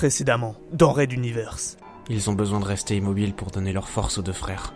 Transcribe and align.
Précédemment, 0.00 0.54
dans 0.72 0.96
Universe. 0.96 1.76
Ils 2.08 2.30
ont 2.30 2.32
besoin 2.32 2.58
de 2.58 2.64
rester 2.64 2.96
immobiles 2.96 3.34
pour 3.34 3.50
donner 3.50 3.74
leur 3.74 3.90
force 3.90 4.16
aux 4.16 4.22
deux 4.22 4.32
frères. 4.32 4.72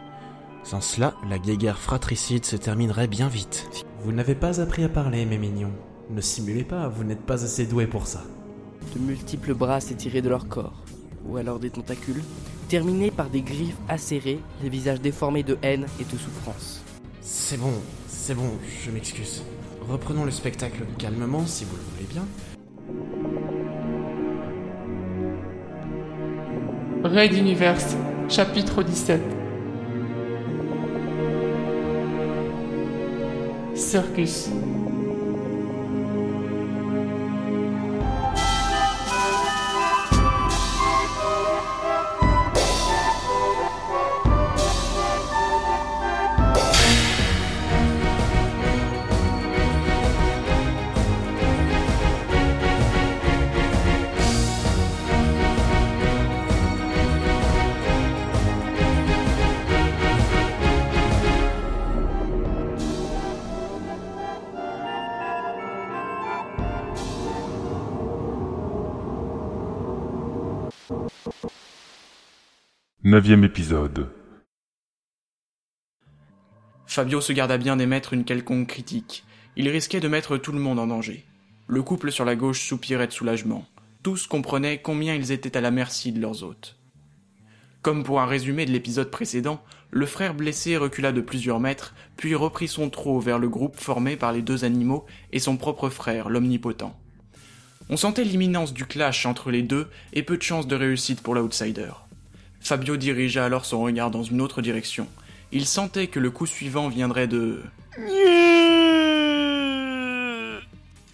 Sans 0.64 0.82
cela, 0.82 1.14
la 1.30 1.38
guéguerre 1.38 1.78
fratricide 1.78 2.44
se 2.44 2.56
terminerait 2.56 3.06
bien 3.06 3.28
vite. 3.28 3.66
Vous 4.02 4.12
n'avez 4.12 4.34
pas 4.34 4.60
appris 4.60 4.84
à 4.84 4.90
parler, 4.90 5.24
mes 5.24 5.38
mignons. 5.38 5.72
Ne 6.10 6.20
simulez 6.20 6.62
pas, 6.62 6.88
vous 6.88 7.04
n'êtes 7.04 7.22
pas 7.22 7.42
assez 7.42 7.64
doués 7.64 7.86
pour 7.86 8.06
ça. 8.06 8.22
De 8.94 9.00
multiples 9.00 9.54
bras 9.54 9.80
s'étiraient 9.80 10.20
de 10.20 10.28
leur 10.28 10.46
corps, 10.46 10.84
ou 11.24 11.38
alors 11.38 11.58
des 11.58 11.70
tentacules, 11.70 12.22
terminés 12.68 13.10
par 13.10 13.30
des 13.30 13.40
griffes 13.40 13.78
acérées, 13.88 14.40
les 14.62 14.68
visages 14.68 15.00
déformés 15.00 15.42
de 15.42 15.56
haine 15.62 15.86
et 15.98 16.04
de 16.04 16.18
souffrance. 16.18 16.82
C'est 17.22 17.58
bon, 17.58 17.72
c'est 18.08 18.34
bon, 18.34 18.50
je 18.84 18.90
m'excuse. 18.90 19.42
Reprenons 19.88 20.26
le 20.26 20.30
spectacle 20.30 20.84
calmement 20.98 21.46
si 21.46 21.64
vous 21.64 21.76
le 21.76 21.82
voulez 21.94 22.12
bien. 22.12 23.53
Raid 27.04 27.34
Universe, 27.34 27.96
chapitre 28.30 28.82
17. 28.82 29.20
Circus. 33.76 34.48
Neuvième 73.02 73.44
épisode. 73.44 74.10
Fabio 76.86 77.20
se 77.20 77.32
garda 77.32 77.56
bien 77.56 77.76
d'émettre 77.76 78.12
une 78.12 78.24
quelconque 78.24 78.68
critique. 78.68 79.24
Il 79.56 79.68
risquait 79.68 80.00
de 80.00 80.08
mettre 80.08 80.36
tout 80.36 80.52
le 80.52 80.58
monde 80.58 80.78
en 80.78 80.86
danger. 80.86 81.24
Le 81.66 81.82
couple 81.82 82.12
sur 82.12 82.24
la 82.24 82.36
gauche 82.36 82.66
soupirait 82.66 83.06
de 83.06 83.12
soulagement. 83.12 83.64
Tous 84.02 84.26
comprenaient 84.26 84.82
combien 84.82 85.14
ils 85.14 85.32
étaient 85.32 85.56
à 85.56 85.62
la 85.62 85.70
merci 85.70 86.12
de 86.12 86.20
leurs 86.20 86.42
hôtes. 86.42 86.76
Comme 87.80 88.04
pour 88.04 88.20
un 88.20 88.26
résumé 88.26 88.66
de 88.66 88.72
l'épisode 88.72 89.10
précédent, 89.10 89.62
le 89.90 90.06
frère 90.06 90.34
blessé 90.34 90.76
recula 90.76 91.12
de 91.12 91.20
plusieurs 91.20 91.60
mètres, 91.60 91.94
puis 92.16 92.34
reprit 92.34 92.68
son 92.68 92.90
trot 92.90 93.20
vers 93.20 93.38
le 93.38 93.48
groupe 93.48 93.76
formé 93.76 94.16
par 94.16 94.32
les 94.32 94.42
deux 94.42 94.64
animaux 94.64 95.06
et 95.32 95.38
son 95.38 95.56
propre 95.56 95.88
frère, 95.88 96.28
l'omnipotent. 96.28 96.94
On 97.90 97.96
sentait 97.96 98.24
l'imminence 98.24 98.72
du 98.72 98.86
clash 98.86 99.26
entre 99.26 99.50
les 99.50 99.62
deux 99.62 99.88
et 100.14 100.22
peu 100.22 100.38
de 100.38 100.42
chances 100.42 100.66
de 100.66 100.74
réussite 100.74 101.20
pour 101.20 101.34
l'outsider. 101.34 101.90
Fabio 102.60 102.96
dirigea 102.96 103.44
alors 103.44 103.66
son 103.66 103.82
regard 103.82 104.10
dans 104.10 104.22
une 104.22 104.40
autre 104.40 104.62
direction. 104.62 105.06
Il 105.52 105.66
sentait 105.66 106.06
que 106.06 106.18
le 106.18 106.30
coup 106.30 106.46
suivant 106.46 106.88
viendrait 106.88 107.28
de... 107.28 107.62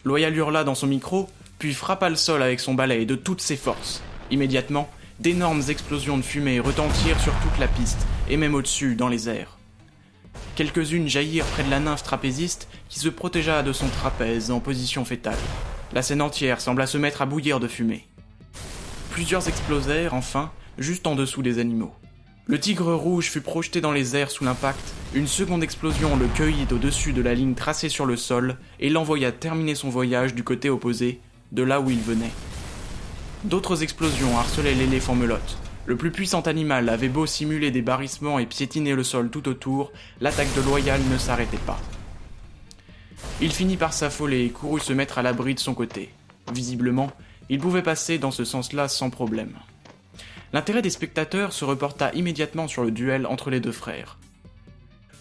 Loyal 0.05 0.35
hurla 0.35 0.63
dans 0.63 0.77
son 0.77 0.87
micro, 0.87 1.29
puis 1.59 1.75
frappa 1.75 2.09
le 2.09 2.17
sol 2.17 2.43
avec 2.43 2.61
son 2.61 2.75
balai 2.75 3.05
de 3.05 3.17
toutes 3.17 3.43
ses 3.43 3.57
forces. 3.57 4.01
Immédiatement, 4.31 4.89
d'énormes 5.19 5.63
explosions 5.69 6.17
de 6.17 6.23
fumée 6.23 6.61
retentirent 6.61 7.21
sur 7.21 7.35
toute 7.41 7.59
la 7.59 7.69
piste, 7.69 8.07
et 8.29 8.37
même 8.37 8.55
au-dessus, 8.55 8.95
dans 8.95 9.09
les 9.09 9.29
airs. 9.29 9.59
Quelques-unes 10.55 11.09
jaillirent 11.09 11.47
près 11.47 11.65
de 11.65 11.71
la 11.71 11.81
nymphe 11.81 12.05
trapéziste 12.05 12.69
qui 12.89 13.01
se 13.01 13.09
protégea 13.09 13.63
de 13.63 13.73
son 13.73 13.89
trapèze 13.89 14.51
en 14.51 14.61
position 14.61 15.05
fétale. 15.05 15.37
La 15.93 16.03
scène 16.03 16.23
entière 16.23 16.61
sembla 16.61 16.87
se 16.87 16.99
mettre 16.99 17.21
à 17.23 17.27
bouillir 17.27 17.59
de 17.59 17.67
fumée. 17.67 18.07
Plusieurs 19.11 19.49
explosèrent, 19.49 20.15
enfin, 20.15 20.53
juste 20.79 21.07
en 21.09 21.17
dessous 21.17 21.43
des 21.43 21.59
animaux. 21.59 21.93
Le 22.47 22.61
tigre 22.61 22.95
rouge 22.95 23.31
fut 23.31 23.41
projeté 23.41 23.81
dans 23.81 23.91
les 23.91 24.17
airs 24.17 24.31
sous 24.31 24.45
l'impact, 24.45 24.95
une 25.15 25.27
seconde 25.27 25.63
explosion 25.63 26.17
le 26.17 26.27
cueillit 26.29 26.67
au-dessus 26.73 27.13
de 27.13 27.23
la 27.23 27.35
ligne 27.35 27.55
tracée 27.55 27.89
sur 27.89 28.07
le 28.07 28.17
sol 28.17 28.57
et 28.79 28.89
l'envoya 28.89 29.33
terminer 29.33 29.75
son 29.75 29.89
voyage 29.89 30.35
du 30.35 30.45
côté 30.45 30.71
opposé, 30.71 31.21
de 31.53 31.63
là 31.63 31.81
où 31.81 31.91
il 31.91 32.01
venait. 32.01 32.31
D'autres 33.45 33.83
explosions 33.83 34.39
harcelaient 34.39 34.75
l'éléphant 34.75 35.15
melotte. 35.15 35.59
Le 35.87 35.97
plus 35.97 36.13
puissant 36.13 36.43
animal 36.43 36.89
avait 36.89 37.09
beau 37.09 37.27
simuler 37.27 37.71
des 37.71 37.83
barrissements 37.83 38.39
et 38.39 38.47
piétiner 38.47 38.95
le 38.95 39.03
sol 39.03 39.31
tout 39.31 39.49
autour, 39.49 39.93
l'attaque 40.21 40.55
de 40.55 40.61
Loyal 40.61 41.01
ne 41.11 41.19
s'arrêtait 41.19 41.57
pas. 41.59 41.81
Il 43.41 43.53
finit 43.53 43.77
par 43.77 43.93
s'affoler 43.93 44.45
et 44.45 44.51
courut 44.51 44.81
se 44.81 44.93
mettre 44.93 45.19
à 45.19 45.23
l'abri 45.23 45.55
de 45.55 45.61
son 45.61 45.75
côté. 45.75 46.11
Visiblement, 46.53 47.11
il 47.49 47.59
pouvait 47.59 47.83
passer 47.83 48.19
dans 48.19 48.31
ce 48.31 48.45
sens-là 48.45 48.89
sans 48.89 49.11
problème. 49.11 49.55
L'intérêt 50.53 50.83
des 50.83 50.91
spectateurs 50.91 51.53
se 51.53 51.65
reporta 51.65 52.13
immédiatement 52.13 52.69
sur 52.69 52.83
le 52.85 52.91
duel 52.91 53.27
entre 53.27 53.51
les 53.51 53.61
deux 53.61 53.73
frères. 53.73 54.19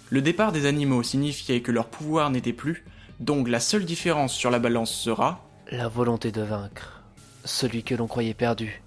Le 0.09 0.21
départ 0.21 0.51
des 0.51 0.65
animaux 0.65 1.03
signifiait 1.03 1.61
que 1.61 1.71
leur 1.71 1.87
pouvoir 1.87 2.31
n'était 2.31 2.53
plus, 2.53 2.83
donc 3.19 3.47
la 3.47 3.59
seule 3.59 3.85
différence 3.85 4.33
sur 4.33 4.49
la 4.49 4.59
balance 4.59 4.91
sera 4.91 5.47
La 5.71 5.87
volonté 5.87 6.31
de 6.31 6.41
vaincre. 6.41 7.03
Celui 7.45 7.83
que 7.83 7.95
l'on 7.95 8.07
croyait 8.07 8.33
perdu. 8.33 8.81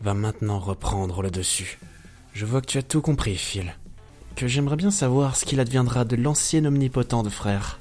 Va 0.00 0.12
maintenant 0.12 0.58
reprendre 0.58 1.22
le 1.22 1.30
dessus. 1.30 1.78
Je 2.32 2.44
vois 2.44 2.60
que 2.60 2.66
tu 2.66 2.78
as 2.78 2.82
tout 2.82 3.00
compris, 3.00 3.36
Phil. 3.36 3.74
Que 4.34 4.48
j'aimerais 4.48 4.76
bien 4.76 4.90
savoir 4.90 5.36
ce 5.36 5.44
qu'il 5.44 5.60
adviendra 5.60 6.04
de 6.04 6.16
l'ancien 6.16 6.64
omnipotent 6.64 7.22
de 7.22 7.30
frère. 7.30 7.78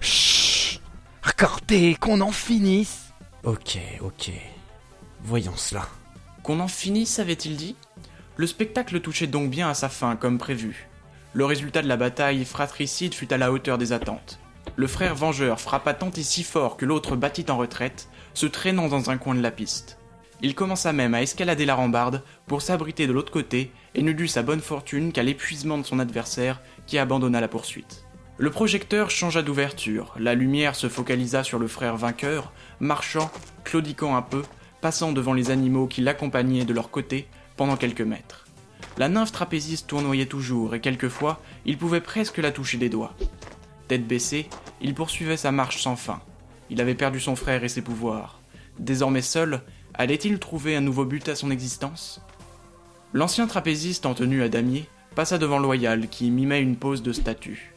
Chut 0.00 0.80
Accordez 1.22 1.94
qu'on 1.94 2.20
en 2.20 2.32
finisse 2.32 3.12
Ok, 3.44 3.78
ok. 4.00 4.30
Voyons 5.22 5.56
cela. 5.56 5.86
Qu'on 6.42 6.60
en 6.60 6.68
finisse, 6.68 7.18
avait-il 7.18 7.56
dit? 7.56 7.76
Le 8.36 8.46
spectacle 8.46 9.00
touchait 9.00 9.26
donc 9.26 9.50
bien 9.50 9.68
à 9.68 9.74
sa 9.74 9.88
fin, 9.88 10.16
comme 10.16 10.38
prévu. 10.38 10.88
Le 11.32 11.44
résultat 11.44 11.82
de 11.82 11.88
la 11.88 11.96
bataille 11.96 12.44
fratricide 12.44 13.14
fut 13.14 13.32
à 13.32 13.38
la 13.38 13.52
hauteur 13.52 13.78
des 13.78 13.92
attentes. 13.92 14.38
Le 14.76 14.86
frère 14.86 15.14
vengeur 15.14 15.60
frappa 15.60 15.94
tant 15.94 16.10
et 16.10 16.22
si 16.22 16.42
fort 16.42 16.76
que 16.76 16.86
l'autre 16.86 17.16
battit 17.16 17.46
en 17.50 17.56
retraite, 17.56 18.08
se 18.34 18.46
traînant 18.46 18.88
dans 18.88 19.10
un 19.10 19.18
coin 19.18 19.34
de 19.34 19.42
la 19.42 19.50
piste. 19.50 19.98
Il 20.42 20.54
commença 20.54 20.92
même 20.92 21.14
à 21.14 21.22
escalader 21.22 21.66
la 21.66 21.74
rambarde 21.74 22.22
pour 22.46 22.62
s'abriter 22.62 23.06
de 23.06 23.12
l'autre 23.12 23.32
côté 23.32 23.72
et 23.94 24.02
ne 24.02 24.12
dut 24.12 24.28
sa 24.28 24.42
bonne 24.42 24.60
fortune 24.60 25.12
qu'à 25.12 25.22
l'épuisement 25.22 25.76
de 25.76 25.84
son 25.84 25.98
adversaire 25.98 26.62
qui 26.86 26.98
abandonna 26.98 27.40
la 27.40 27.48
poursuite. 27.48 28.04
Le 28.40 28.50
projecteur 28.50 29.10
changea 29.10 29.42
d'ouverture, 29.42 30.14
la 30.18 30.34
lumière 30.34 30.74
se 30.74 30.88
focalisa 30.88 31.44
sur 31.44 31.58
le 31.58 31.68
frère 31.68 31.98
vainqueur, 31.98 32.54
marchant, 32.80 33.30
claudiquant 33.64 34.16
un 34.16 34.22
peu, 34.22 34.40
passant 34.80 35.12
devant 35.12 35.34
les 35.34 35.50
animaux 35.50 35.86
qui 35.86 36.00
l'accompagnaient 36.00 36.64
de 36.64 36.72
leur 36.72 36.90
côté 36.90 37.28
pendant 37.58 37.76
quelques 37.76 38.00
mètres. 38.00 38.46
La 38.96 39.10
nymphe 39.10 39.32
trapéziste 39.32 39.88
tournoyait 39.88 40.24
toujours 40.24 40.74
et 40.74 40.80
quelquefois 40.80 41.38
il 41.66 41.76
pouvait 41.76 42.00
presque 42.00 42.38
la 42.38 42.50
toucher 42.50 42.78
des 42.78 42.88
doigts. 42.88 43.14
Tête 43.88 44.06
baissée, 44.06 44.48
il 44.80 44.94
poursuivait 44.94 45.36
sa 45.36 45.52
marche 45.52 45.82
sans 45.82 45.96
fin. 45.96 46.22
Il 46.70 46.80
avait 46.80 46.94
perdu 46.94 47.20
son 47.20 47.36
frère 47.36 47.62
et 47.62 47.68
ses 47.68 47.82
pouvoirs. 47.82 48.40
Désormais 48.78 49.20
seul, 49.20 49.60
allait-il 49.92 50.38
trouver 50.38 50.76
un 50.76 50.80
nouveau 50.80 51.04
but 51.04 51.28
à 51.28 51.34
son 51.34 51.50
existence? 51.50 52.22
L'ancien 53.12 53.46
trapéziste 53.46 54.06
en 54.06 54.14
tenue 54.14 54.42
à 54.42 54.48
damier 54.48 54.88
passa 55.14 55.36
devant 55.36 55.58
Loyal 55.58 56.08
qui 56.08 56.30
mimait 56.30 56.62
une 56.62 56.76
pose 56.76 57.02
de 57.02 57.12
statue. 57.12 57.74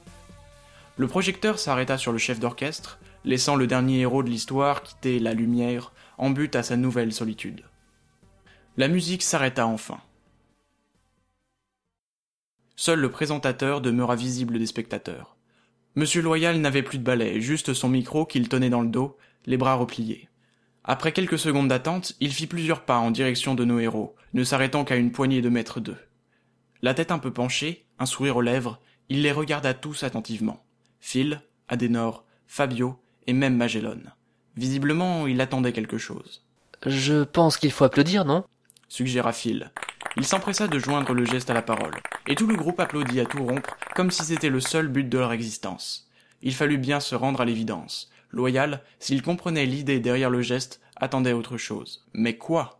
Le 0.96 1.08
projecteur 1.08 1.58
s'arrêta 1.58 1.98
sur 1.98 2.12
le 2.12 2.20
chef 2.20 2.40
d'orchestre, 2.40 3.00
laissant 3.26 3.56
le 3.56 3.66
dernier 3.66 4.02
héros 4.02 4.22
de 4.22 4.30
l'histoire 4.30 4.84
quitter 4.84 5.18
la 5.20 5.34
lumière 5.34 5.92
en 6.20 6.30
but 6.30 6.56
à 6.56 6.62
sa 6.62 6.78
nouvelle 6.78 7.12
solitude. 7.12 7.64
La 8.78 8.88
musique 8.88 9.24
s'arrêta 9.24 9.66
enfin. 9.66 10.00
Seul 12.75 13.00
le 13.00 13.10
présentateur 13.10 13.81
demeura 13.81 14.16
visible 14.16 14.60
des 14.60 14.68
spectateurs. 14.68 15.36
Monsieur 15.95 16.22
Loyal 16.22 16.60
n'avait 16.60 16.84
plus 16.84 17.00
de 17.00 17.04
balai, 17.04 17.42
juste 17.42 17.74
son 17.74 17.89
micro 17.89 18.25
qu'il 18.25 18.48
tenait 18.48 18.69
dans 18.69 18.81
le 18.81 18.89
dos, 18.89 19.18
les 19.46 19.57
bras 19.57 19.75
repliés. 19.75 20.30
Après 20.84 21.12
quelques 21.12 21.39
secondes 21.39 21.69
d'attente, 21.69 22.13
il 22.19 22.34
fit 22.34 22.48
plusieurs 22.48 22.81
pas 22.81 22.98
en 22.98 23.10
direction 23.10 23.56
de 23.56 23.66
nos 23.66 23.80
héros, 23.80 24.16
ne 24.34 24.44
s'arrêtant 24.44 24.84
qu'à 24.86 24.98
une 24.98 25.12
poignée 25.12 25.42
de 25.42 25.50
mètres 25.50 25.80
d'eux. 25.80 26.00
La 26.84 26.94
tête 26.94 27.12
un 27.12 27.19
peu 27.19 27.31
penchée, 27.31 27.86
un 27.98 28.06
sourire 28.06 28.38
aux 28.38 28.42
lèvres, 28.42 28.80
il 29.10 29.22
les 29.22 29.31
regarda 29.31 29.74
tous 29.74 30.04
attentivement. 30.04 30.63
Phil, 31.05 31.41
Adenor, 31.67 32.23
Fabio 32.47 32.97
et 33.27 33.33
même 33.33 33.57
Magellan. 33.57 34.00
Visiblement, 34.55 35.27
il 35.27 35.41
attendait 35.41 35.73
quelque 35.73 35.97
chose. 35.97 36.45
Je 36.85 37.23
pense 37.25 37.57
qu'il 37.57 37.73
faut 37.73 37.83
applaudir, 37.83 38.23
non? 38.23 38.45
suggéra 38.88 39.33
Phil. 39.33 39.69
Il 40.15 40.25
s'empressa 40.25 40.69
de 40.69 40.79
joindre 40.79 41.13
le 41.13 41.25
geste 41.25 41.50
à 41.50 41.53
la 41.53 41.61
parole, 41.61 41.95
et 42.25 42.35
tout 42.35 42.47
le 42.47 42.55
groupe 42.55 42.79
applaudit 42.79 43.19
à 43.19 43.25
tout 43.25 43.45
rompre, 43.45 43.75
comme 43.95 44.11
si 44.11 44.23
c'était 44.23 44.50
le 44.50 44.61
seul 44.61 44.88
but 44.88 45.09
de 45.09 45.17
leur 45.17 45.33
existence. 45.33 46.09
Il 46.41 46.55
fallut 46.55 46.77
bien 46.77 47.01
se 47.01 47.15
rendre 47.15 47.41
à 47.41 47.45
l'évidence. 47.45 48.09
Loyal, 48.31 48.81
s'il 49.00 49.21
comprenait 49.21 49.65
l'idée 49.65 50.00
derrière 50.00 50.29
le 50.29 50.41
geste, 50.41 50.79
attendait 50.95 51.33
autre 51.33 51.57
chose. 51.57 52.05
Mais 52.13 52.38
quoi? 52.38 52.79